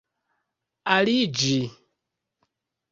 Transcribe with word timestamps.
aliĝi 0.95 1.61